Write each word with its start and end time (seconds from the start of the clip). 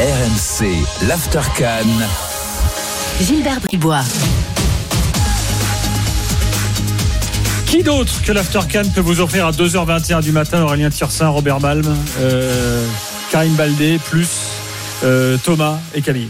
RMC, 0.00 1.06
l'After 1.06 1.38
Gilbert 3.20 3.60
Bribois. 3.60 4.02
Qui 7.66 7.84
d'autre 7.84 8.12
que 8.24 8.32
l'Aftercan 8.32 8.82
peut 8.92 9.00
vous 9.00 9.20
offrir 9.20 9.46
à 9.46 9.52
2h21 9.52 10.20
du 10.20 10.32
matin 10.32 10.62
Aurélien 10.62 10.90
Tirsin, 10.90 11.28
Robert 11.28 11.60
Balm, 11.60 11.96
euh, 12.18 12.84
Karim 13.30 13.54
Baldé, 13.54 14.00
plus 14.10 14.26
euh, 15.04 15.36
Thomas 15.44 15.78
et 15.94 16.02
Camille 16.02 16.28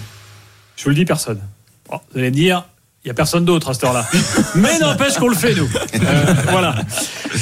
Je 0.77 0.85
vous 0.85 0.91
le 0.91 0.97
dis, 0.97 1.07
personne. 1.07 1.41
Bon, 1.89 1.99
vous 2.13 2.19
allez 2.19 2.29
me 2.29 2.37
dire, 2.37 2.67
il 3.03 3.09
n'y 3.09 3.13
a 3.13 3.15
personne 3.15 3.47
d'autre 3.47 3.71
à 3.71 3.73
cette 3.73 3.85
heure-là. 3.85 4.07
Mais 4.57 4.79
n'empêche 4.79 5.15
qu'on 5.15 5.29
le 5.29 5.37
fait, 5.37 5.55
nous. 5.55 5.71
Euh, 5.95 6.35
voilà. 6.51 6.75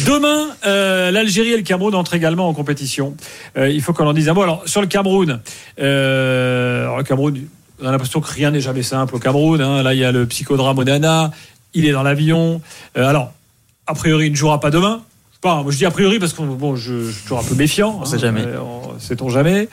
Demain, 0.07 0.49
euh, 0.67 1.11
l'Algérie 1.11 1.53
et 1.53 1.57
le 1.57 1.63
Cameroun 1.63 1.95
entrent 1.95 2.15
également 2.15 2.49
en 2.49 2.55
compétition. 2.55 3.15
Euh, 3.57 3.69
il 3.69 3.81
faut 3.83 3.93
qu'on 3.93 4.07
en 4.07 4.13
dise 4.13 4.29
un 4.29 4.35
mot. 4.35 4.43
Alors, 4.43 4.63
sur 4.67 4.81
le 4.81 4.87
Cameroun, 4.87 5.41
euh, 5.81 6.83
alors, 6.85 6.99
le 6.99 7.05
Cameroun, 7.05 7.41
on 7.83 7.87
a 7.87 7.91
l'impression 7.91 8.21
que 8.21 8.31
rien 8.33 8.51
n'est 8.51 8.61
jamais 8.61 8.83
simple 8.83 9.15
au 9.17 9.19
Cameroun. 9.19 9.61
hein. 9.61 9.83
Là, 9.83 9.93
il 9.95 10.01
y 10.01 10.05
a 10.05 10.13
le 10.13 10.27
psychodrame 10.27 10.79
Onana. 10.79 11.31
Il 11.75 11.87
est 11.87 11.93
dans 11.93 12.03
l'avion. 12.03 12.61
Alors, 12.95 13.33
a 13.87 13.95
priori, 13.95 14.27
il 14.27 14.33
ne 14.33 14.37
jouera 14.37 14.61
pas 14.61 14.71
demain. 14.71 15.03
Je 15.31 15.37
sais 15.37 15.41
pas, 15.41 15.63
moi 15.63 15.73
je 15.73 15.77
dis 15.79 15.87
a 15.87 15.91
priori 15.91 16.19
parce 16.19 16.33
que 16.35 16.43
bon, 16.43 16.77
je, 16.77 17.07
je 17.07 17.11
suis 17.11 17.23
toujours 17.23 17.41
un 17.41 17.45
peu 17.45 17.55
méfiant. 17.55 17.99
On 18.01 18.05
sait 18.05 18.19
jamais. 18.19 18.43
Sait-on 18.99 19.29
jamais. 19.29 19.69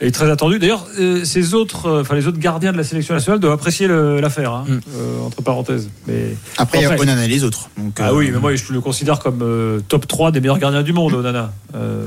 Il 0.00 0.08
est 0.08 0.10
très 0.10 0.30
attendu. 0.30 0.58
D'ailleurs, 0.58 0.86
euh, 0.98 1.24
ces 1.24 1.54
autres, 1.54 1.86
euh, 1.86 2.00
enfin 2.02 2.14
les 2.14 2.26
autres 2.26 2.38
gardiens 2.38 2.72
de 2.72 2.76
la 2.76 2.84
sélection 2.84 3.14
nationale 3.14 3.40
doivent 3.40 3.54
apprécier 3.54 3.88
l'affaire, 3.88 4.52
hein, 4.52 4.64
Mm. 4.68 4.72
euh, 4.96 5.26
entre 5.26 5.42
parenthèses. 5.42 5.88
Mais 6.06 6.36
Après, 6.58 6.78
il 6.78 6.82
y 6.82 6.86
a. 6.86 6.98
Onana 6.98 7.24
et 7.24 7.28
les 7.28 7.44
autres. 7.44 7.68
Donc, 7.76 7.98
ah 8.00 8.08
euh, 8.10 8.14
oui, 8.14 8.30
mais 8.32 8.38
moi 8.38 8.54
je 8.54 8.72
le 8.72 8.80
considère 8.80 9.18
comme 9.18 9.40
euh, 9.42 9.80
top 9.88 10.06
3 10.06 10.30
des 10.30 10.40
meilleurs 10.40 10.58
gardiens 10.58 10.82
du 10.82 10.92
monde, 10.92 11.12
Onana. 11.14 11.52
Euh, 11.74 12.06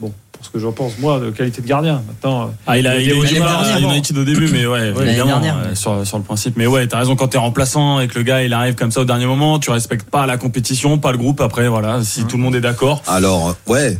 bon, 0.00 0.12
pour 0.32 0.44
ce 0.44 0.50
que 0.50 0.58
j'en 0.58 0.72
pense, 0.72 0.98
moi, 0.98 1.18
de 1.18 1.30
qualité 1.30 1.62
de 1.62 1.66
gardien. 1.66 2.02
Maintenant, 2.06 2.50
Ah, 2.66 2.78
il 2.78 2.86
a, 2.86 3.00
il 3.00 3.10
à 3.10 3.24
dernière. 3.26 3.78
United 3.80 4.18
au 4.18 4.24
début, 4.24 4.48
mais 4.52 4.66
ouais, 4.66 4.92
Ouais, 4.92 5.08
évidemment, 5.08 5.40
euh, 5.42 5.74
sur, 5.74 6.06
sur 6.06 6.18
le 6.18 6.24
principe. 6.24 6.56
Mais 6.58 6.66
ouais, 6.66 6.86
t'as 6.86 6.98
raison, 6.98 7.16
quand 7.16 7.28
t'es 7.28 7.38
remplaçant 7.38 8.00
et 8.00 8.08
que 8.08 8.16
le 8.18 8.22
gars 8.22 8.42
il 8.42 8.52
arrive 8.52 8.74
comme 8.74 8.90
ça 8.90 9.00
au 9.00 9.04
dernier 9.06 9.24
moment, 9.26 9.58
tu 9.58 9.70
respectes 9.70 10.08
pas 10.10 10.26
la 10.26 10.36
compétition, 10.36 10.98
pas 10.98 11.12
le 11.12 11.18
groupe. 11.18 11.40
Après, 11.40 11.68
voilà, 11.68 12.04
si 12.04 12.24
tout 12.26 12.36
le 12.36 12.42
monde 12.42 12.54
est 12.54 12.60
d'accord. 12.60 13.02
Alors, 13.06 13.56
ouais, 13.66 13.98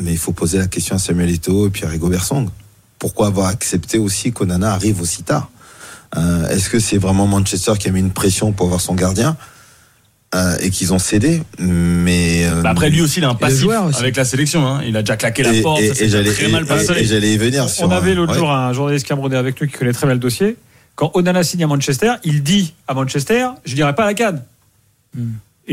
mais 0.00 0.12
il 0.12 0.18
faut 0.18 0.32
poser 0.32 0.58
la 0.58 0.66
question 0.66 0.96
à 0.96 0.98
Samuel 0.98 1.30
Eto'o 1.30 1.66
et 1.68 1.70
puis 1.70 1.84
à 1.84 1.88
Rigo 1.88 2.08
Bersong. 2.08 2.48
Pourquoi 2.98 3.28
avoir 3.28 3.48
accepté 3.48 3.98
aussi 3.98 4.32
qu'Onana 4.32 4.72
arrive 4.72 5.00
aussi 5.00 5.22
tard 5.22 5.50
Euh, 6.16 6.48
Est-ce 6.48 6.68
que 6.70 6.78
c'est 6.80 6.98
vraiment 6.98 7.26
Manchester 7.26 7.72
qui 7.78 7.88
a 7.88 7.92
mis 7.92 8.00
une 8.00 8.10
pression 8.10 8.52
pour 8.52 8.66
avoir 8.66 8.80
son 8.80 8.94
gardien 8.94 9.36
euh, 10.34 10.56
et 10.60 10.70
qu'ils 10.70 10.92
ont 10.92 10.98
cédé? 10.98 11.42
Mais 11.58 12.46
euh, 12.46 12.62
Bah 12.62 12.70
après, 12.70 12.90
lui 12.90 13.00
aussi, 13.00 13.20
il 13.20 13.24
a 13.24 13.30
un 13.30 13.34
passif 13.34 13.68
avec 13.98 14.16
la 14.16 14.24
sélection. 14.24 14.66
Hein. 14.66 14.82
Il 14.84 14.96
a 14.96 15.02
déjà 15.02 15.16
claqué 15.16 15.42
la 15.44 15.52
et, 15.54 15.62
porte, 15.62 15.80
et- 15.80 16.02
et 16.04 16.08
j'allais 16.08 16.32
très 16.32 16.48
mal 16.48 16.64
et- 16.64 16.66
passé. 16.66 16.92
et- 16.96 17.00
et 17.02 17.04
j'allais 17.04 17.32
y 17.34 17.38
venir. 17.38 17.64
on 17.64 17.68
sur 17.68 17.92
avait 17.92 18.12
un- 18.12 18.14
l'autre 18.16 18.32
ouais. 18.32 18.38
jour 18.38 18.50
un 18.50 18.72
journaliste 18.72 19.06
camerounais 19.06 19.36
avec 19.36 19.60
nous 19.60 19.66
qui 19.68 19.74
connaît 19.78 19.92
très 19.92 20.06
bien 20.06 20.14
le 20.14 20.20
dossier. 20.20 20.56
Quand 20.96 21.12
Onana 21.14 21.42
signe 21.44 21.62
à 21.64 21.66
Manchester, 21.68 22.12
il 22.24 22.42
dit 22.42 22.74
à 22.88 22.94
Manchester, 22.94 23.46
je 23.64 23.74
dirais 23.74 23.94
pas 23.94 24.02
à 24.02 24.06
la 24.06 24.14
canne. 24.14 24.42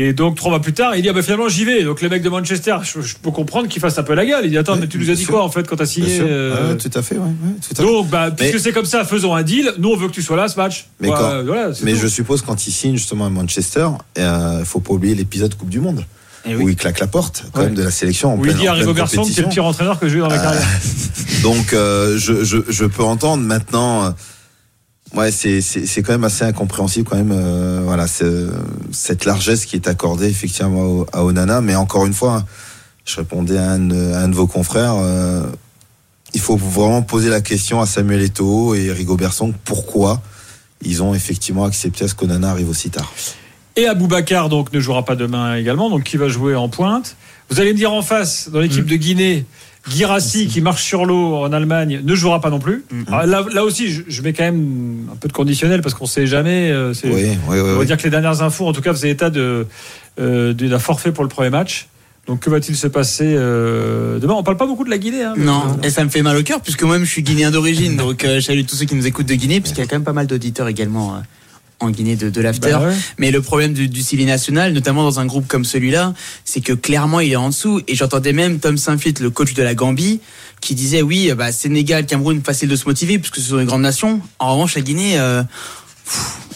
Et 0.00 0.12
donc 0.12 0.36
trois 0.36 0.50
mois 0.50 0.60
plus 0.62 0.72
tard, 0.72 0.94
il 0.94 1.02
dit 1.02 1.08
ah 1.08 1.12
ben 1.12 1.22
finalement 1.24 1.48
j'y 1.48 1.64
vais. 1.64 1.82
Donc 1.82 2.00
les 2.00 2.08
mecs 2.08 2.22
de 2.22 2.28
Manchester, 2.28 2.76
je, 2.84 3.00
je 3.00 3.16
peux 3.20 3.32
comprendre 3.32 3.66
qu'ils 3.66 3.82
fassent 3.82 3.98
un 3.98 4.04
peu 4.04 4.14
la 4.14 4.24
gueule. 4.24 4.44
Il 4.44 4.50
dit 4.50 4.56
attends 4.56 4.76
mais 4.76 4.86
tu 4.86 4.96
nous 4.96 5.10
as 5.10 5.14
dit 5.14 5.24
sûr. 5.24 5.32
quoi 5.32 5.42
en 5.42 5.50
fait 5.50 5.66
quand 5.66 5.74
t'as 5.74 5.86
signé 5.86 6.20
euh, 6.20 6.70
Ouais, 6.70 6.76
tout 6.76 6.90
à 6.94 7.02
fait, 7.02 7.16
ouais, 7.16 7.20
ouais, 7.22 7.32
tout 7.60 7.72
à 7.72 7.74
fait. 7.74 7.82
Donc 7.82 8.08
bah 8.08 8.30
puisque 8.30 8.54
Mais- 8.54 8.60
c'est 8.60 8.72
comme 8.72 8.84
ça, 8.84 9.04
faisons 9.04 9.34
un 9.34 9.42
deal. 9.42 9.72
Nous 9.78 9.88
on 9.90 9.96
veut 9.96 10.06
que 10.06 10.12
tu 10.12 10.22
sois 10.22 10.36
là 10.36 10.46
ce 10.46 10.56
match. 10.56 10.86
Mais 11.00 11.08
Ouais, 11.08 11.14
quand- 11.18 11.42
voilà, 11.44 11.70
Mais 11.82 11.94
tout. 11.94 11.98
je 12.02 12.06
suppose 12.06 12.42
quand 12.42 12.66
il 12.68 12.70
signe 12.70 12.94
justement 12.96 13.26
à 13.26 13.30
Manchester, 13.30 13.88
il 14.16 14.62
faut 14.64 14.78
pas 14.80 14.92
oublier 14.94 15.16
l'épisode 15.16 15.54
Coupe 15.56 15.68
du 15.70 15.80
Monde 15.80 16.04
Eh 16.46 16.54
où 16.54 16.68
il 16.68 16.76
claque 16.76 17.00
la 17.00 17.08
porte 17.08 17.46
quand 17.52 17.58
Ouais. 17.58 17.66
même 17.66 17.74
de 17.74 17.82
la 17.82 17.90
sélection 17.90 18.34
en 18.34 18.36
Où 18.38 18.44
il 18.44 18.52
dit 18.54 18.60
pleine 18.60 18.70
Rigo 18.74 18.94
Garçon 18.94 19.24
que 19.24 19.32
c'est 19.32 19.42
le 19.42 19.48
pire 19.48 19.64
entraîneur 19.64 19.98
que 19.98 20.08
j'ai 20.08 20.18
eu 20.18 20.20
dans 20.20 20.28
ma 20.28 20.36
Euh, 20.38 20.42
carrière. 20.42 20.62
Donc 21.42 21.72
euh, 21.72 22.16
je, 22.18 22.44
je, 22.44 22.58
je 22.68 22.84
peux 22.84 23.02
entendre 23.02 23.42
maintenant. 23.42 24.14
Ouais, 25.14 25.30
c'est 25.30 25.60
c'est 25.60 25.86
c'est 25.86 26.02
quand 26.02 26.12
même 26.12 26.24
assez 26.24 26.44
incompréhensible 26.44 27.08
quand 27.08 27.16
même. 27.16 27.32
euh, 27.32 27.80
voilà, 27.84 28.06
cette 28.06 29.24
largesse 29.24 29.64
qui 29.66 29.76
est 29.76 29.88
accordée 29.88 30.28
effectivement 30.28 30.82
au- 30.82 31.06
à 31.12 31.24
Onana. 31.24 31.60
Mais 31.60 31.74
encore 31.74 32.06
une 32.06 32.14
fois, 32.14 32.44
je 33.04 33.16
répondais 33.16 33.58
à 33.58 33.70
un, 33.72 33.78
de- 33.78 34.12
à 34.12 34.20
un 34.20 34.28
de 34.28 34.34
vos 34.34 34.46
confrères. 34.46 34.94
euh, 34.96 35.42
il 36.34 36.40
faut 36.40 36.56
vraiment 36.56 37.00
poser 37.02 37.30
la 37.30 37.40
question 37.40 37.80
à 37.80 37.86
Samuel 37.86 38.20
Eto'o 38.20 38.74
et 38.74 38.92
Rigo 38.92 39.16
Bersong 39.16 39.54
pourquoi 39.64 40.20
ils 40.82 41.02
ont 41.02 41.14
effectivement 41.14 41.64
accepté 41.64 42.04
à 42.04 42.08
ce 42.08 42.14
qu'Onana 42.14 42.50
arrive 42.50 42.68
aussi 42.68 42.90
tard. 42.90 43.10
Et 43.76 43.86
Aboubacar 43.86 44.48
donc 44.50 44.72
ne 44.72 44.78
jouera 44.80 45.04
pas 45.06 45.16
demain 45.16 45.54
également. 45.56 45.88
Donc 45.88 46.04
qui 46.04 46.16
va 46.18 46.28
jouer 46.28 46.54
en 46.54 46.68
pointe? 46.68 47.16
Vous 47.48 47.60
allez 47.60 47.72
me 47.72 47.78
dire 47.78 47.92
en 47.94 48.02
face 48.02 48.50
dans 48.50 48.60
l'équipe 48.60 48.84
de 48.84 48.96
Guinée. 48.96 49.46
Girassi 49.90 50.46
qui 50.46 50.60
marche 50.60 50.82
sur 50.84 51.04
l'eau 51.06 51.36
en 51.36 51.52
Allemagne 51.52 52.00
ne 52.04 52.14
jouera 52.14 52.40
pas 52.40 52.50
non 52.50 52.58
plus. 52.58 52.84
Alors 53.06 53.26
là, 53.26 53.44
là 53.52 53.64
aussi, 53.64 53.90
je, 53.90 54.02
je 54.08 54.22
mets 54.22 54.32
quand 54.32 54.44
même 54.44 55.08
un 55.12 55.16
peu 55.16 55.28
de 55.28 55.32
conditionnel 55.32 55.80
parce 55.82 55.94
qu'on 55.94 56.06
sait 56.06 56.26
jamais. 56.26 56.70
euh, 56.70 56.92
Oui, 57.04 57.10
oui, 57.12 57.24
oui. 57.48 57.58
On 57.60 57.64
va 57.74 57.78
oui. 57.78 57.86
dire 57.86 57.96
que 57.96 58.02
les 58.04 58.10
dernières 58.10 58.42
infos, 58.42 58.66
en 58.66 58.72
tout 58.72 58.80
cas, 58.82 58.92
faisaient 58.92 59.10
état 59.10 59.30
de 59.30 59.66
euh, 60.20 60.52
d'un 60.52 60.78
forfait 60.78 61.12
pour 61.12 61.24
le 61.24 61.28
premier 61.30 61.50
match. 61.50 61.88
Donc 62.26 62.40
que 62.40 62.50
va-t-il 62.50 62.76
se 62.76 62.86
passer 62.86 63.24
euh, 63.36 64.18
demain? 64.18 64.34
On 64.34 64.42
parle 64.42 64.58
pas 64.58 64.66
beaucoup 64.66 64.84
de 64.84 64.90
la 64.90 64.98
Guinée. 64.98 65.22
Hein, 65.22 65.32
Non, 65.38 65.78
et 65.82 65.88
ça 65.88 66.04
me 66.04 66.10
fait 66.10 66.20
mal 66.20 66.36
au 66.36 66.42
cœur 66.42 66.60
puisque 66.60 66.82
moi-même 66.82 67.06
je 67.06 67.10
suis 67.10 67.22
guinéen 67.22 67.50
d'origine, 67.50 67.96
donc 67.96 68.22
euh, 68.24 68.34
je 68.36 68.40
salue 68.40 68.64
tous 68.68 68.76
ceux 68.76 68.84
qui 68.84 68.94
nous 68.94 69.06
écoutent 69.06 69.24
de 69.28 69.34
Guinée, 69.34 69.60
puisqu'il 69.62 69.80
y 69.80 69.84
a 69.84 69.86
quand 69.86 69.96
même 69.96 70.04
pas 70.04 70.12
mal 70.12 70.26
d'auditeurs 70.26 70.68
également 70.68 71.14
euh, 71.14 71.18
en 71.80 71.90
Guinée 71.90 72.16
de, 72.16 72.28
de 72.30 72.40
l'after. 72.40 72.72
Bah 72.72 72.88
ouais. 72.88 72.94
Mais 73.18 73.30
le 73.30 73.40
problème 73.40 73.72
du, 73.72 73.88
du 73.88 74.02
Silly 74.02 74.24
National, 74.24 74.72
notamment 74.72 75.04
dans 75.04 75.20
un 75.20 75.26
groupe 75.26 75.46
comme 75.46 75.64
celui-là, 75.64 76.12
c'est 76.44 76.60
que 76.60 76.72
clairement 76.72 77.20
il 77.20 77.32
est 77.32 77.36
en 77.36 77.50
dessous. 77.50 77.80
Et 77.86 77.94
j'entendais 77.94 78.32
même 78.32 78.58
Tom 78.58 78.76
Saint-Fit, 78.76 79.14
le 79.20 79.30
coach 79.30 79.54
de 79.54 79.62
la 79.62 79.74
Gambie, 79.74 80.20
qui 80.60 80.74
disait 80.74 81.02
oui, 81.02 81.32
bah, 81.36 81.52
Sénégal, 81.52 82.04
Cameroun, 82.06 82.42
facile 82.42 82.68
de 82.68 82.76
se 82.76 82.84
motiver 82.86 83.18
puisque 83.18 83.36
ce 83.36 83.50
sont 83.50 83.58
des 83.58 83.64
grandes 83.64 83.82
nations. 83.82 84.20
En 84.40 84.54
revanche, 84.54 84.74
la 84.74 84.80
Guinée. 84.80 85.18
euh. 85.20 85.42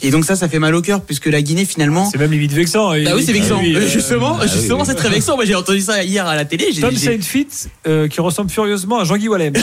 Et 0.03 0.11
donc 0.11 0.25
ça, 0.25 0.37
ça 0.37 0.49
fait 0.49 0.59
mal 0.59 0.75
au 0.75 0.83
cœur 0.83 1.01
puisque 1.01 1.27
la 1.27 1.41
Guinée 1.43 1.65
finalement. 1.65 2.09
C'est 2.11 2.19
même 2.19 2.33
limite 2.33 2.53
vexant. 2.53 2.91
Bah 2.91 3.13
oui, 3.15 3.23
c'est 3.25 3.33
vexant. 3.33 3.59
Ah 3.59 3.63
oui, 3.63 3.77
euh, 3.77 3.89
justement, 3.89 4.37
ah 4.41 4.47
justement, 4.47 4.81
oui. 4.81 4.87
c'est 4.87 4.95
très 4.95 5.09
vexant. 5.09 5.37
Moi, 5.37 5.45
j'ai 5.45 5.55
entendu 5.55 5.81
ça 5.81 6.03
hier 6.03 6.27
à 6.27 6.35
la 6.35 6.45
télé. 6.45 6.73
Tom 6.81 6.95
Saintfit 6.97 7.47
euh, 7.87 8.09
qui 8.09 8.21
ressemble 8.21 8.51
furieusement 8.51 8.99
à 8.99 9.05
Jean-Guy 9.05 9.29
Wallem. 9.29 9.55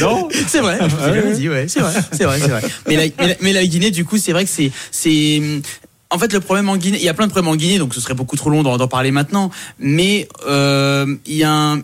non 0.00 0.28
C'est 0.46 0.60
vrai, 0.60 0.78
je 0.80 0.94
Ah 1.02 1.10
ouais. 1.10 1.48
ouais, 1.48 1.66
c'est 1.68 1.80
vrai, 1.80 1.94
c'est 2.12 2.24
vrai, 2.24 2.38
c'est 2.38 2.48
vrai. 2.48 2.62
Mais 2.86 2.96
la, 2.96 3.02
mais, 3.18 3.28
la, 3.28 3.34
mais 3.40 3.52
la 3.52 3.66
Guinée, 3.66 3.90
du 3.90 4.04
coup, 4.04 4.16
c'est 4.18 4.32
vrai 4.32 4.44
que 4.44 4.50
c'est, 4.50 4.70
c'est, 4.90 5.42
en 6.10 6.18
fait, 6.18 6.32
le 6.32 6.40
problème 6.40 6.68
en 6.68 6.76
Guinée, 6.76 6.98
il 6.98 7.04
y 7.04 7.08
a 7.08 7.14
plein 7.14 7.26
de 7.26 7.32
problèmes 7.32 7.52
en 7.52 7.56
Guinée, 7.56 7.78
donc 7.78 7.94
ce 7.94 8.00
serait 8.00 8.14
beaucoup 8.14 8.36
trop 8.36 8.50
long 8.50 8.62
d'en, 8.62 8.76
d'en 8.76 8.88
parler 8.88 9.10
maintenant. 9.10 9.50
Mais 9.80 10.28
euh, 10.46 11.16
il 11.26 11.36
y 11.36 11.44
a 11.44 11.50
un, 11.52 11.82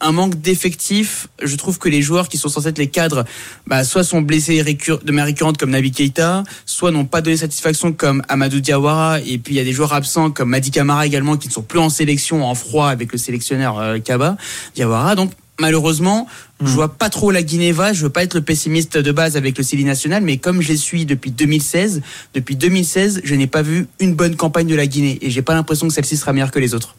un 0.00 0.12
manque 0.12 0.40
d'effectifs. 0.40 1.28
Je 1.42 1.54
trouve 1.56 1.78
que 1.78 1.88
les 1.88 2.02
joueurs 2.02 2.28
qui 2.28 2.38
sont 2.38 2.48
censés 2.48 2.68
être 2.68 2.78
les 2.78 2.88
cadres, 2.88 3.24
bah, 3.66 3.84
soit 3.84 4.04
sont 4.04 4.20
blessés 4.22 4.60
récur- 4.62 4.98
de 5.02 5.10
manière 5.12 5.26
récurrente 5.26 5.58
comme 5.58 5.70
Nabi 5.70 5.90
Keita, 5.92 6.44
soit 6.66 6.90
n'ont 6.90 7.04
pas 7.04 7.20
donné 7.20 7.36
satisfaction 7.36 7.92
comme 7.92 8.22
Amadou 8.28 8.60
Diawara. 8.60 9.20
Et 9.20 9.38
puis 9.38 9.54
il 9.54 9.56
y 9.58 9.60
a 9.60 9.64
des 9.64 9.72
joueurs 9.72 9.92
absents 9.92 10.30
comme 10.30 10.50
Madi 10.50 10.70
Camara 10.70 11.06
également 11.06 11.36
qui 11.36 11.48
ne 11.48 11.52
sont 11.52 11.62
plus 11.62 11.78
en 11.78 11.88
sélection 11.90 12.44
en 12.44 12.54
froid 12.54 12.88
avec 12.88 13.12
le 13.12 13.18
sélectionneur 13.18 13.78
euh, 13.78 13.98
Kaba 13.98 14.36
Diawara. 14.74 15.14
Donc 15.14 15.32
malheureusement, 15.60 16.28
je 16.60 16.66
vois 16.70 16.88
pas 16.94 17.10
trop 17.10 17.30
la 17.32 17.42
Guinée 17.42 17.72
va. 17.72 17.92
Je 17.92 18.02
veux 18.02 18.10
pas 18.10 18.22
être 18.22 18.34
le 18.34 18.42
pessimiste 18.42 18.96
de 18.96 19.12
base 19.12 19.36
avec 19.36 19.58
le 19.58 19.64
Silly 19.64 19.84
National, 19.84 20.22
mais 20.22 20.36
comme 20.36 20.60
je 20.62 20.68
les 20.68 20.76
suis 20.76 21.04
depuis 21.04 21.30
2016, 21.32 22.00
depuis 22.34 22.54
2016, 22.56 23.22
je 23.24 23.34
n'ai 23.34 23.46
pas 23.48 23.62
vu 23.62 23.86
une 23.98 24.14
bonne 24.14 24.36
campagne 24.36 24.68
de 24.68 24.74
la 24.76 24.86
Guinée 24.86 25.18
et 25.20 25.30
j'ai 25.30 25.42
pas 25.42 25.54
l'impression 25.54 25.88
que 25.88 25.94
celle-ci 25.94 26.16
sera 26.16 26.32
meilleure 26.32 26.52
que 26.52 26.60
les 26.60 26.74
autres. 26.74 26.94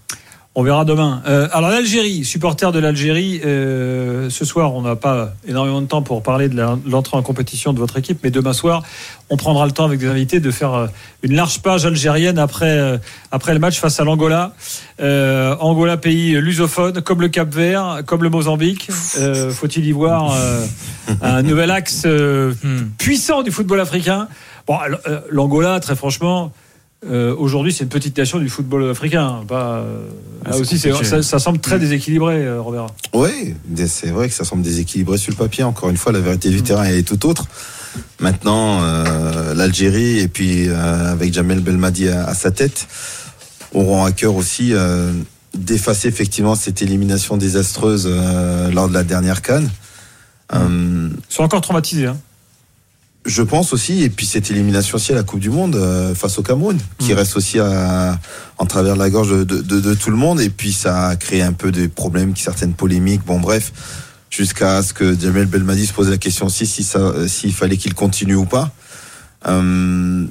On 0.55 0.63
verra 0.63 0.83
demain. 0.83 1.21
Euh, 1.27 1.47
alors 1.53 1.69
l'Algérie, 1.69 2.25
supporter 2.25 2.71
de 2.71 2.79
l'Algérie, 2.79 3.39
euh, 3.45 4.31
ce 4.31 4.45
soir 4.45 4.73
on 4.73 4.81
n'a 4.81 4.95
pas 4.95 5.33
énormément 5.47 5.79
de 5.79 5.85
temps 5.85 6.01
pour 6.01 6.23
parler 6.23 6.49
de 6.49 6.59
l'entrée 6.87 7.17
en 7.17 7.21
compétition 7.21 7.71
de 7.71 7.77
votre 7.77 7.97
équipe, 7.97 8.19
mais 8.23 8.31
demain 8.31 8.51
soir 8.51 8.81
on 9.29 9.37
prendra 9.37 9.67
le 9.67 9.71
temps 9.71 9.85
avec 9.85 9.99
des 9.99 10.07
invités 10.07 10.39
de 10.39 10.49
faire 10.49 10.73
euh, 10.73 10.87
une 11.21 11.35
large 11.35 11.61
page 11.61 11.85
algérienne 11.85 12.39
après, 12.39 12.99
après 13.31 13.53
le 13.53 13.59
match 13.59 13.79
face 13.79 13.99
à 13.99 14.03
l'Angola. 14.03 14.53
Angola, 14.99 15.97
pays 15.97 16.31
lusophone, 16.41 17.01
comme 17.01 17.21
le 17.21 17.29
Cap 17.29 17.53
Vert, 17.53 18.01
comme 18.07 18.23
le 18.23 18.29
Mozambique. 18.29 18.89
Faut-il 19.51 19.85
y 19.85 19.91
voir 19.91 20.33
un 21.21 21.41
nouvel 21.43 21.71
axe 21.71 22.03
euh, 22.05 22.53
puissant 22.97 23.43
du 23.43 23.51
football 23.51 23.79
africain? 23.79 24.27
Bon, 24.67 24.77
l'Angola, 25.29 25.79
très 25.79 25.95
franchement. 25.95 26.51
Euh, 27.05 27.35
Aujourd'hui, 27.37 27.71
c'est 27.73 27.83
une 27.83 27.89
petite 27.89 28.17
nation 28.17 28.39
du 28.39 28.49
football 28.49 28.89
africain. 28.89 29.43
Pas, 29.47 29.77
euh, 29.77 30.07
là 30.45 30.51
c'est 30.53 30.59
aussi, 30.59 30.79
ça, 30.79 31.21
ça 31.21 31.39
semble 31.39 31.59
très 31.59 31.79
déséquilibré, 31.79 32.45
euh, 32.45 32.61
Robert. 32.61 32.87
Oui, 33.13 33.55
c'est 33.87 34.09
vrai 34.09 34.27
que 34.27 34.33
ça 34.33 34.43
semble 34.43 34.61
déséquilibré 34.63 35.17
sur 35.17 35.31
le 35.31 35.37
papier. 35.37 35.63
Encore 35.63 35.89
une 35.89 35.97
fois, 35.97 36.11
la 36.11 36.19
vérité 36.19 36.49
du 36.49 36.61
terrain 36.61 36.83
elle 36.83 36.95
est 36.95 37.07
tout 37.07 37.25
autre. 37.27 37.45
Maintenant, 38.19 38.83
euh, 38.83 39.53
l'Algérie 39.55 40.19
et 40.19 40.27
puis 40.27 40.67
euh, 40.67 41.11
avec 41.11 41.33
Jamel 41.33 41.59
Belmadi 41.59 42.09
à, 42.09 42.25
à 42.25 42.33
sa 42.33 42.51
tête 42.51 42.87
auront 43.73 44.03
à 44.03 44.11
cœur 44.11 44.35
aussi 44.35 44.73
euh, 44.73 45.11
d'effacer 45.55 46.07
effectivement 46.07 46.55
cette 46.55 46.81
élimination 46.81 47.37
désastreuse 47.37 48.07
euh, 48.09 48.69
lors 48.71 48.89
de 48.89 48.93
la 48.93 49.03
dernière 49.03 49.41
canne. 49.41 49.69
Euh, 50.53 51.09
Ils 51.11 51.33
sont 51.33 51.43
encore 51.43 51.61
traumatisés. 51.61 52.07
Hein. 52.07 52.17
Je 53.25 53.41
pense 53.43 53.73
aussi, 53.73 54.03
et 54.03 54.09
puis 54.09 54.25
cette 54.25 54.49
élimination 54.49 54.95
aussi 54.95 55.11
à 55.11 55.15
la 55.15 55.23
Coupe 55.23 55.39
du 55.41 55.49
Monde 55.49 55.75
euh, 55.75 56.15
face 56.15 56.39
au 56.39 56.43
Cameroun, 56.43 56.77
qui 56.99 57.13
reste 57.13 57.35
aussi 57.37 57.59
à, 57.59 58.17
en 58.57 58.65
travers 58.65 58.93
de 58.95 58.99
la 58.99 59.09
gorge 59.09 59.29
de, 59.31 59.43
de- 59.43 59.61
de- 59.61 59.79
de 59.81 59.93
tout 59.93 60.09
le 60.09 60.15
monde, 60.17 60.39
et 60.41 60.49
puis 60.49 60.71
ça 60.73 61.07
a 61.09 61.15
créé 61.15 61.41
un 61.41 61.53
peu 61.53 61.71
des 61.71 61.87
problèmes, 61.89 62.35
certaines 62.35 62.73
polémiques. 62.73 63.25
Bon, 63.25 63.39
bref, 63.39 63.73
jusqu'à 64.29 64.81
ce 64.83 64.93
que 64.93 65.19
Jamel 65.19 65.45
Belmadi 65.47 65.85
se 65.85 65.93
pose 65.93 66.09
la 66.09 66.17
question 66.17 66.45
aussi 66.45 66.65
si 66.65 66.81
ça, 66.83 67.27
s'il 67.27 67.53
fallait 67.53 67.77
qu'il 67.77 67.93
continue 67.93 68.35
ou 68.35 68.45
pas. 68.45 68.71
Euh, 69.47 70.25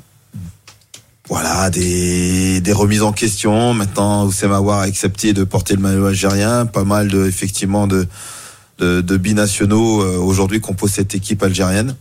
voilà, 1.29 1.69
des, 1.69 2.61
des 2.63 2.73
remises 2.73 3.03
en 3.03 3.13
question. 3.13 3.75
Maintenant, 3.75 4.25
Oussem 4.27 4.51
Aouar 4.51 4.81
a 4.81 4.83
accepté 4.85 5.35
de 5.35 5.45
porter 5.45 5.75
le 5.75 5.81
maillot 5.83 6.07
algérien. 6.07 6.65
Pas 6.65 6.85
mal 6.85 7.09
de, 7.09 7.27
effectivement, 7.27 7.87
de, 7.87 8.07
de, 8.79 9.03
de 9.03 9.17
binationaux 9.19 10.01
euh, 10.03 10.17
aujourd'hui 10.17 10.61
composent 10.61 10.93
cette 10.93 11.15
équipe 11.15 11.43
algérienne. 11.43 11.97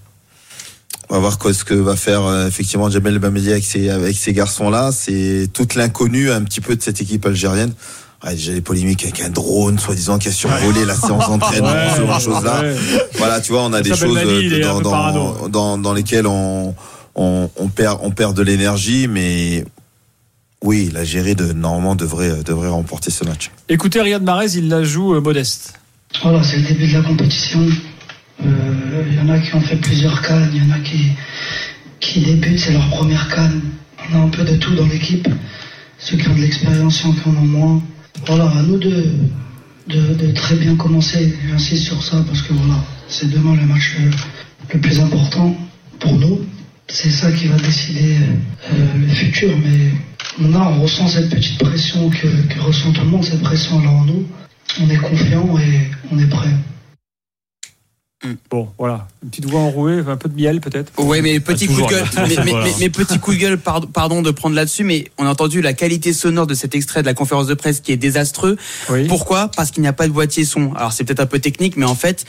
On 1.09 1.13
va 1.13 1.19
voir 1.19 1.37
ce 1.53 1.63
que 1.63 1.73
va 1.73 1.95
faire 1.95 2.23
euh, 2.25 2.47
effectivement 2.47 2.89
Jamel 2.89 3.17
Belmadi 3.19 3.51
avec 3.51 3.63
ces, 3.63 3.89
avec 3.89 4.17
ces 4.17 4.33
garçons-là. 4.33 4.91
C'est 4.91 5.47
toute 5.53 5.75
l'inconnue 5.75 6.31
un 6.31 6.43
petit 6.43 6.59
peu 6.61 6.75
de 6.75 6.81
cette 6.81 6.99
équipe 7.01 7.25
algérienne. 7.25 7.73
Ouais, 8.25 8.31
déjà 8.35 8.51
les 8.51 8.61
polémiques 8.61 9.03
avec 9.03 9.21
un 9.21 9.29
drone, 9.29 9.77
soi-disant, 9.79 10.17
qui 10.17 10.27
a 10.27 10.31
survolé 10.31 10.85
la 10.85 10.95
séance 10.95 11.27
d'entraînement, 11.27 11.69
Ouais, 11.71 11.87
ce 11.95 12.01
genre 12.01 12.17
de 12.17 12.21
choses-là. 12.23 12.61
ouais. 12.61 12.75
Voilà, 13.17 13.39
tu 13.39 13.51
vois, 13.51 13.61
on 13.63 13.73
a 13.73 13.81
des 13.81 13.91
Ça 13.91 13.95
choses 13.95 14.17
euh, 14.17 14.61
dans, 14.63 14.77
peu 14.77 14.83
dans, 14.83 14.89
parano. 14.91 15.47
dans, 15.49 15.77
dans 15.77 15.93
lesquelles 15.93 16.25
on, 16.27 16.73
on, 17.15 17.49
on 17.55 17.67
perd, 17.67 17.99
on 18.01 18.09
perd 18.09 18.35
de 18.35 18.41
l'énergie, 18.41 19.07
mais 19.07 19.63
oui, 20.63 20.89
l'Algérie 20.91 21.35
de, 21.35 21.53
normalement 21.53 21.95
devrait, 21.95 22.41
devrait 22.43 22.69
remporter 22.69 23.11
ce 23.11 23.23
match. 23.23 23.51
Écoutez, 23.69 24.01
Riyad 24.01 24.23
Mahrez, 24.23 24.55
il 24.55 24.67
la 24.67 24.83
joue 24.83 25.13
euh, 25.13 25.21
modeste. 25.21 25.73
Voilà, 26.23 26.43
c'est 26.43 26.57
le 26.57 26.67
début 26.67 26.87
de 26.87 26.93
la 26.97 27.03
compétition. 27.03 27.59
Euh, 28.45 29.03
Il 29.09 29.15
y 29.15 29.19
en 29.19 29.29
a 29.29 29.39
qui 29.39 29.55
ont 29.55 29.61
fait 29.61 29.75
plusieurs 29.77 30.21
cannes, 30.21 30.49
il 30.53 30.63
y 30.63 30.71
en 30.71 30.75
a 30.75 30.79
qui, 30.79 32.19
débutent, 32.21 32.59
c'est 32.59 32.73
leur 32.73 32.89
première 32.89 33.27
canne. 33.29 33.61
On 34.09 34.15
a 34.15 34.23
un 34.23 34.29
peu 34.29 34.43
de 34.43 34.55
tout 34.55 34.73
dans 34.75 34.85
l'équipe. 34.85 35.27
Ceux 35.97 36.17
qui 36.17 36.27
ont 36.29 36.35
de 36.35 36.41
l'expérience, 36.41 37.01
ceux 37.01 37.11
qui 37.11 37.27
en 37.27 37.35
ont 37.37 37.45
moins. 37.45 37.83
Voilà, 38.25 38.45
à 38.45 38.61
nous 38.61 38.77
de, 38.77 39.05
de, 39.87 40.31
très 40.31 40.55
bien 40.55 40.75
commencer. 40.75 41.35
J'insiste 41.49 41.85
sur 41.85 42.03
ça 42.03 42.23
parce 42.27 42.41
que 42.41 42.53
voilà, 42.53 42.75
c'est 43.07 43.29
demain 43.29 43.55
le 43.55 43.65
match 43.65 43.95
le, 44.73 44.79
plus 44.79 44.99
important 44.99 45.55
pour 45.99 46.13
nous. 46.13 46.41
C'est 46.87 47.09
ça 47.09 47.31
qui 47.31 47.47
va 47.47 47.57
décider 47.57 48.17
euh, 48.71 48.75
le 48.99 49.07
futur. 49.07 49.49
Mais 49.57 49.91
on 50.41 50.53
on 50.53 50.81
ressent 50.81 51.07
cette 51.07 51.29
petite 51.29 51.59
pression 51.59 52.09
que, 52.09 52.27
ressent 52.59 52.91
tout 52.91 53.01
le 53.01 53.07
monde, 53.07 53.23
cette 53.23 53.41
pression 53.41 53.79
alors 53.79 53.95
en 53.95 54.05
nous. 54.05 54.25
On 54.81 54.89
est 54.89 54.97
confiant 54.97 55.57
et 55.57 55.89
on 56.11 56.19
est 56.19 56.27
prêt. 56.27 56.53
Bon, 58.49 58.67
voilà. 58.79 59.07
Une 59.23 59.29
petite 59.29 59.45
voix 59.45 59.59
enrouée, 59.59 59.99
un 60.07 60.17
peu 60.17 60.27
de 60.27 60.35
miel 60.35 60.59
peut-être. 60.59 60.91
Ouais, 60.99 61.21
mais 61.21 61.39
petit 61.39 61.67
coup 61.67 61.81
de 61.81 61.87
gueule, 61.87 62.03
là. 62.15 62.25
mais, 62.27 62.35
mais- 62.43 62.43
Voilà. 62.51 62.65
mais- 62.65 62.73
mais 62.79 62.89
petit 62.89 63.19
coup 63.19 63.31
de 63.31 63.37
gueule, 63.37 63.59
pardon, 63.59 63.87
pardon 63.87 64.21
de 64.23 64.31
prendre 64.31 64.55
là-dessus, 64.55 64.83
mais 64.83 65.05
on 65.19 65.25
a 65.25 65.29
entendu 65.29 65.61
la 65.61 65.73
qualité 65.73 66.13
sonore 66.13 66.47
de 66.47 66.55
cet 66.55 66.73
extrait 66.73 67.01
de 67.01 67.05
la 67.07 67.13
conférence 67.13 67.45
de 67.45 67.53
presse 67.53 67.79
qui 67.79 67.91
est 67.91 67.97
désastreux. 67.97 68.57
Oui. 68.89 69.07
Pourquoi? 69.07 69.49
Parce 69.55 69.69
qu'il 69.69 69.81
n'y 69.81 69.87
a 69.87 69.93
pas 69.93 70.07
de 70.07 70.13
boîtier 70.13 70.45
son. 70.45 70.73
Alors 70.73 70.93
c'est 70.93 71.03
peut-être 71.03 71.19
un 71.19 71.25
peu 71.27 71.37
technique, 71.39 71.77
mais 71.77 71.85
en 71.85 71.93
fait, 71.95 72.25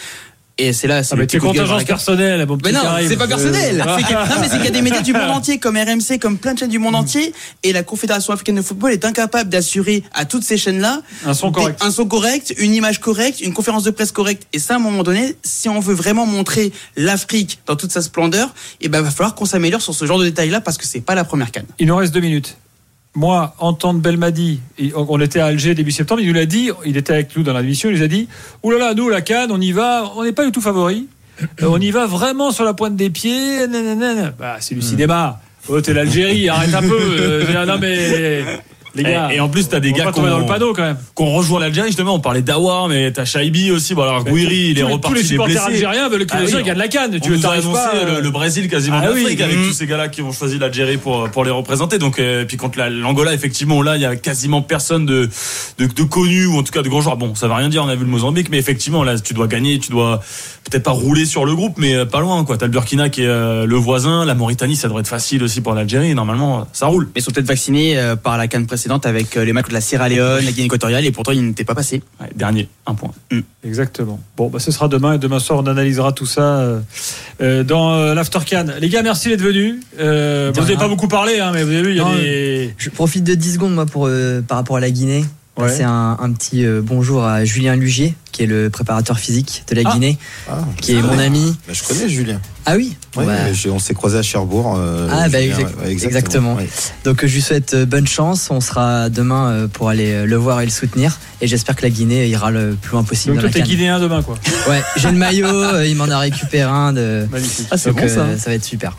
et 0.58 0.72
c'est 0.72 0.88
là, 0.88 1.02
c'est 1.02 1.14
Ah, 1.14 1.16
le 1.16 1.40
contingence 1.40 1.84
personnelle, 1.84 2.44
mon 2.46 2.58
petit 2.58 2.72
Mais 2.72 2.78
non, 2.78 2.84
c'est 3.06 3.16
pas 3.16 3.28
personnel. 3.28 3.84
Euh, 3.98 4.16
a- 4.16 4.28
non, 4.28 4.34
mais 4.40 4.48
c'est 4.48 4.56
qu'il 4.56 4.64
y 4.64 4.68
a 4.68 4.70
des 4.70 4.82
médias 4.82 5.02
du 5.02 5.12
monde 5.12 5.30
entier, 5.30 5.58
comme 5.58 5.76
RMC, 5.76 6.18
comme 6.20 6.38
plein 6.38 6.54
de 6.54 6.58
chaînes 6.58 6.68
du 6.68 6.78
monde 6.78 6.94
entier, 6.94 7.32
et 7.62 7.72
la 7.72 7.82
Confédération 7.82 8.32
africaine 8.32 8.56
de 8.56 8.62
football 8.62 8.92
est 8.92 9.04
incapable 9.04 9.50
d'assurer 9.50 10.02
à 10.14 10.24
toutes 10.24 10.42
ces 10.44 10.56
chaînes-là 10.56 11.02
Un 11.26 11.34
son 11.34 11.52
correct. 11.52 11.78
un 11.82 11.90
son 11.90 12.06
correct, 12.06 12.54
une 12.58 12.74
image 12.74 13.00
correcte, 13.00 13.40
une 13.40 13.52
conférence 13.52 13.84
de 13.84 13.90
presse 13.90 14.12
correcte. 14.12 14.46
Et 14.52 14.58
ça, 14.58 14.74
à 14.74 14.76
un 14.76 14.80
moment 14.80 15.02
donné, 15.02 15.36
si 15.44 15.68
on 15.68 15.80
veut 15.80 15.94
vraiment 15.94 16.26
montrer 16.26 16.72
l'Afrique 16.96 17.60
dans 17.66 17.76
toute 17.76 17.92
sa 17.92 18.02
splendeur, 18.02 18.48
il 18.80 18.88
ben, 18.90 19.00
va 19.00 19.10
falloir 19.10 19.34
qu'on 19.34 19.46
s'améliore 19.46 19.82
sur 19.82 19.94
ce 19.94 20.04
genre 20.06 20.18
de 20.18 20.24
détails-là 20.24 20.60
parce 20.60 20.76
que 20.76 20.86
c'est 20.86 21.00
pas 21.00 21.14
la 21.14 21.24
première 21.24 21.50
canne. 21.50 21.66
Il 21.78 21.86
nous 21.86 21.96
reste 21.96 22.12
deux 22.14 22.20
minutes. 22.20 22.56
Moi, 23.14 23.54
entendre 23.58 24.00
Belmadi, 24.00 24.60
on 24.94 25.20
était 25.20 25.40
à 25.40 25.46
Alger 25.46 25.74
début 25.74 25.90
septembre, 25.90 26.20
il 26.20 26.28
nous 26.28 26.34
l'a 26.34 26.46
dit, 26.46 26.70
il 26.84 26.96
était 26.96 27.14
avec 27.14 27.36
nous 27.36 27.42
dans 27.42 27.52
la 27.52 27.62
mission, 27.62 27.88
il 27.90 27.96
nous 27.96 28.02
a 28.02 28.08
dit 28.08 28.28
là, 28.64 28.94
nous, 28.94 29.08
la 29.08 29.22
Cannes, 29.22 29.50
on 29.50 29.60
y 29.60 29.72
va, 29.72 30.12
on 30.16 30.24
n'est 30.24 30.32
pas 30.32 30.44
du 30.44 30.52
tout 30.52 30.60
favori. 30.60 31.08
Euh, 31.62 31.66
on 31.68 31.80
y 31.80 31.90
va 31.90 32.06
vraiment 32.06 32.50
sur 32.50 32.64
la 32.64 32.74
pointe 32.74 32.96
des 32.96 33.10
pieds. 33.10 33.66
Bah, 34.38 34.56
c'est 34.60 34.74
du 34.74 34.82
cinéma. 34.82 35.40
Oh, 35.68 35.80
t'es 35.80 35.92
l'Algérie, 35.92 36.48
arrête 36.48 36.74
un 36.74 36.80
peu. 36.80 36.98
Euh, 36.98 37.66
non, 37.66 37.78
mais. 37.78 38.44
Les 38.98 39.04
gars. 39.04 39.28
Et, 39.32 39.36
et 39.36 39.40
en 39.40 39.48
plus, 39.48 39.68
t'as 39.68 39.80
des 39.80 39.92
gars 39.92 40.12
qui 40.12 40.20
dans 40.20 40.26
ont, 40.36 40.38
le 40.40 40.46
panneau 40.46 40.72
quand 40.74 40.82
même. 40.82 40.96
qu'on 41.14 41.32
rejoint 41.32 41.60
l'Algérie. 41.60 41.88
Justement, 41.88 42.14
on 42.14 42.20
parlait 42.20 42.42
d'Awar, 42.42 42.88
mais 42.88 43.10
t'as 43.12 43.24
Shaibi 43.24 43.70
aussi. 43.70 43.94
Bon, 43.94 44.02
alors 44.02 44.24
Gouiri, 44.24 44.70
il 44.70 44.78
est 44.78 44.82
reparti, 44.82 45.08
tous 45.08 45.14
les 45.14 45.24
supporters 45.24 45.62
algériens 45.64 46.08
veulent 46.08 46.26
que 46.26 46.34
Ah 46.36 46.40
les 46.42 46.48
gens 46.48 46.60
gagnent 46.60 46.78
la 46.78 46.88
Cannes. 46.88 47.18
Tu 47.20 47.32
on 47.32 47.36
veux 47.36 47.46
annoncé 47.46 47.72
pas. 47.72 47.92
euh, 47.94 48.14
le, 48.16 48.20
le 48.22 48.30
Brésil 48.30 48.68
quasiment 48.68 48.98
Ah 49.02 49.08
oui. 49.14 49.22
d'Afrique 49.22 49.40
avec 49.40 49.58
Mmh. 49.58 49.66
tous 49.68 49.72
ces 49.72 49.86
gars-là 49.86 50.08
qui 50.08 50.22
ont 50.22 50.32
choisi 50.32 50.58
l'Algérie 50.58 50.96
pour 50.98 51.28
pour 51.30 51.44
les 51.44 51.50
représenter. 51.50 51.98
Donc 51.98 52.18
euh, 52.18 52.44
puis 52.44 52.56
contre 52.56 52.78
la- 52.78 52.90
l'Angola 52.90 53.32
effectivement 53.32 53.82
là 53.82 53.96
il 53.96 54.02
y 54.02 54.04
a 54.06 54.16
quasiment 54.16 54.62
personne 54.62 55.06
de, 55.06 55.28
de 55.78 55.86
de 55.86 56.02
connus 56.02 56.46
ou 56.46 56.58
en 56.58 56.62
tout 56.62 56.72
cas 56.72 56.82
de 56.82 56.88
grands 56.88 57.00
joueurs. 57.00 57.16
Bon 57.16 57.34
ça 57.34 57.48
va 57.48 57.56
rien 57.56 57.68
dire 57.68 57.82
on 57.84 57.88
a 57.88 57.94
vu 57.94 58.04
le 58.04 58.10
Mozambique 58.10 58.48
mais 58.50 58.58
effectivement 58.58 59.04
là 59.04 59.18
tu 59.18 59.34
dois 59.34 59.46
gagner 59.46 59.78
tu 59.78 59.90
dois 59.90 60.20
peut-être 60.70 60.82
pas 60.84 60.90
rouler 60.90 61.24
sur 61.24 61.44
le 61.46 61.54
groupe 61.54 61.74
mais 61.78 61.94
euh, 61.94 62.04
pas 62.04 62.20
loin 62.20 62.44
quoi. 62.44 62.56
T'as 62.56 62.66
le 62.66 62.72
Burkina 62.72 63.08
qui 63.08 63.22
est 63.22 63.26
le 63.26 63.74
voisin, 63.76 64.24
la 64.24 64.34
Mauritanie 64.34 64.76
ça 64.76 64.88
devrait 64.88 65.00
être 65.00 65.08
facile 65.08 65.42
aussi 65.42 65.60
pour 65.60 65.74
l'Algérie 65.74 66.14
normalement 66.14 66.66
ça 66.72 66.86
roule. 66.86 67.06
Mais 67.14 67.20
ils 67.20 67.24
sont 67.24 67.30
peut-être 67.30 67.46
vaccinés 67.46 67.98
par 68.22 68.36
la 68.38 68.46
canne 68.48 68.66
précédente 68.66 68.87
avec 68.96 69.36
euh, 69.36 69.44
les 69.44 69.52
matchs 69.52 69.68
de 69.68 69.74
la 69.74 69.80
Sierra 69.80 70.08
Leone, 70.08 70.44
la 70.44 70.52
Guinée 70.52 70.66
équatoriale, 70.66 71.04
et 71.04 71.12
pourtant 71.12 71.32
ils 71.32 71.44
n'étaient 71.46 71.64
pas 71.64 71.74
passés. 71.74 72.02
Ouais, 72.20 72.28
dernier 72.34 72.68
un 72.86 72.94
point. 72.94 73.10
Exactement. 73.64 74.20
Bon, 74.36 74.48
bah, 74.48 74.58
ce 74.58 74.70
sera 74.70 74.88
demain 74.88 75.14
et 75.14 75.18
demain 75.18 75.38
soir, 75.38 75.60
on 75.62 75.66
analysera 75.66 76.12
tout 76.12 76.26
ça 76.26 76.58
euh, 76.58 76.80
euh, 77.40 77.64
dans 77.64 77.94
euh, 77.94 78.14
l'After 78.14 78.40
Can. 78.48 78.66
Les 78.80 78.88
gars, 78.88 79.02
merci 79.02 79.28
d'être 79.28 79.42
venus. 79.42 79.76
Euh, 79.98 80.50
vous 80.54 80.60
n'avez 80.60 80.76
pas 80.76 80.88
beaucoup 80.88 81.08
parlé, 81.08 81.40
hein, 81.40 81.50
mais 81.52 81.62
vous 81.62 81.70
avez 81.70 81.82
vu, 81.82 81.90
il 81.90 81.96
y 81.96 82.00
a 82.00 82.04
Non, 82.04 82.14
des. 82.16 82.74
Je 82.78 82.90
profite 82.90 83.24
de 83.24 83.34
10 83.34 83.54
secondes 83.54 83.74
moi 83.74 83.86
pour 83.86 84.06
euh, 84.06 84.40
par 84.40 84.58
rapport 84.58 84.76
à 84.76 84.80
la 84.80 84.90
Guinée. 84.90 85.24
Ouais. 85.58 85.68
C'est 85.74 85.82
un, 85.82 86.16
un 86.20 86.32
petit 86.32 86.64
euh, 86.64 86.80
bonjour 86.84 87.24
à 87.24 87.44
Julien 87.44 87.74
Lugier, 87.74 88.14
qui 88.30 88.44
est 88.44 88.46
le 88.46 88.70
préparateur 88.70 89.18
physique 89.18 89.64
de 89.68 89.74
la 89.74 89.82
Ah. 89.84 89.92
Guinée, 89.92 90.16
Ah, 90.48 90.58
qui 90.80 90.92
est 90.94 91.02
mon 91.02 91.18
ami. 91.18 91.56
bah, 91.66 91.74
je 91.74 91.82
connais 91.82 92.08
Julien. 92.08 92.40
Ah 92.64 92.76
oui. 92.76 92.96
Ouais, 93.16 93.26
Bah, 93.26 93.34
on 93.72 93.78
s'est 93.80 93.94
croisé 93.94 94.18
à 94.18 94.22
Cherbourg. 94.22 94.76
euh, 94.78 95.08
Ah, 95.10 95.28
bah, 95.28 95.42
Julien, 95.42 95.56
exactement. 95.88 96.54
ouais. 96.54 96.68
Donc 97.04 97.26
je 97.26 97.34
lui 97.34 97.42
souhaite 97.42 97.74
euh, 97.74 97.86
bonne 97.86 98.06
chance. 98.06 98.48
On 98.50 98.60
sera 98.60 99.08
demain 99.10 99.66
pour 99.72 99.88
aller 99.88 100.24
le 100.26 100.36
voir 100.36 100.60
et 100.60 100.64
le 100.64 100.70
soutenir. 100.70 101.18
Et 101.40 101.48
j'espère 101.48 101.74
que 101.74 101.82
la 101.82 101.90
Guinée 101.90 102.28
ira 102.28 102.50
le 102.52 102.76
plus 102.80 102.92
loin 102.92 103.02
possible 103.02 103.34
Donc 103.34 103.44
dans 103.44 103.50
toi, 103.50 103.60
t'es 103.60 103.66
guinéen 103.66 103.98
demain, 103.98 104.22
quoi. 104.22 104.36
Ouais, 104.68 104.80
j'ai 104.96 105.10
le 105.10 105.16
maillot. 105.18 105.82
il 105.84 105.96
m'en 105.96 106.08
a 106.08 106.18
récupéré 106.18 106.70
un. 106.70 106.92
De... 106.92 107.26
Magnifique. 107.32 107.68
Donc, 107.86 108.00
euh, 108.00 108.36
ça 108.38 108.50
va 108.50 108.54
être 108.54 108.64
super. 108.64 108.96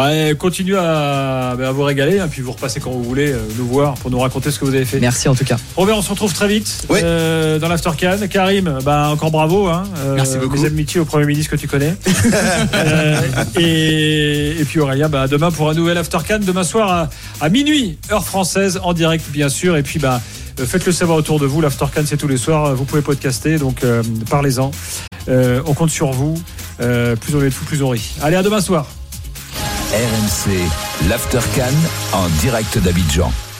Bah, 0.00 0.34
continuez 0.38 0.78
à, 0.78 1.54
bah, 1.58 1.68
à 1.68 1.72
vous 1.72 1.82
régaler, 1.82 2.20
hein, 2.20 2.28
puis 2.30 2.40
vous 2.40 2.52
repassez 2.52 2.80
quand 2.80 2.90
vous 2.90 3.02
voulez 3.02 3.32
euh, 3.32 3.38
nous 3.58 3.66
voir 3.66 3.94
pour 3.94 4.10
nous 4.10 4.18
raconter 4.18 4.50
ce 4.50 4.58
que 4.58 4.64
vous 4.64 4.74
avez 4.74 4.86
fait. 4.86 4.98
Merci 4.98 5.28
en 5.28 5.34
tout 5.34 5.44
cas. 5.44 5.56
Robert, 5.76 5.96
on 5.98 6.00
se 6.02 6.08
retrouve 6.08 6.32
très 6.32 6.48
vite 6.48 6.86
Oui. 6.88 7.00
euh, 7.02 7.58
dans 7.58 7.68
l'After 7.68 7.90
Can. 8.00 8.16
Karim, 8.30 8.78
bah, 8.82 9.08
encore 9.12 9.30
bravo. 9.30 9.66
Hein, 9.68 9.84
euh, 9.98 10.14
Merci 10.16 10.38
beaucoup. 10.38 10.56
Mes 10.58 10.66
amitiés 10.66 11.00
au 11.00 11.04
premier 11.04 11.26
ministre 11.26 11.50
que 11.50 11.56
tu 11.56 11.68
connais. 11.68 11.94
Euh, 12.74 13.20
et, 13.58 14.60
et 14.60 14.64
puis 14.64 14.80
Aurélien, 14.80 15.08
bah, 15.08 15.26
demain 15.28 15.50
pour 15.50 15.68
un 15.68 15.74
nouvel 15.74 15.98
After 15.98 16.18
Can, 16.26 16.38
demain 16.40 16.62
soir 16.64 16.90
à, 16.90 17.44
à 17.44 17.48
minuit, 17.48 17.98
heure 18.10 18.24
française, 18.24 18.80
en 18.82 18.92
direct 18.94 19.24
bien 19.30 19.48
sûr. 19.48 19.76
Et 19.76 19.82
puis 19.82 19.98
bah, 19.98 20.20
euh, 20.60 20.64
faites-le 20.66 20.92
savoir 20.92 21.18
autour 21.18 21.38
de 21.40 21.46
vous. 21.46 21.60
L'After 21.60 21.86
Can, 21.94 22.02
c'est 22.06 22.16
tous 22.16 22.28
les 22.28 22.36
soirs. 22.38 22.74
Vous 22.74 22.84
pouvez 22.84 23.02
podcaster, 23.02 23.58
donc 23.58 23.84
euh, 23.84 24.02
parlez-en. 24.30 24.70
Euh, 25.28 25.60
on 25.66 25.74
compte 25.74 25.90
sur 25.90 26.10
vous. 26.12 26.40
Euh, 26.80 27.16
plus 27.16 27.34
on 27.34 27.40
est 27.40 27.46
de 27.46 27.50
fous, 27.50 27.64
plus 27.64 27.82
on 27.82 27.90
rit. 27.90 28.14
Allez, 28.22 28.36
à 28.36 28.42
demain 28.42 28.60
soir. 28.60 28.86
RMC, 29.92 30.52
l'After 31.08 31.40
en 32.12 32.28
direct 32.40 32.78
d'Abidjan. 32.78 33.32